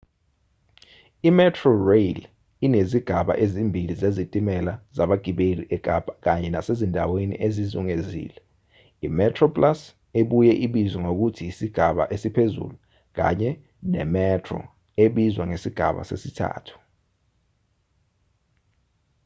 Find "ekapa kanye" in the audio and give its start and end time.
5.75-6.49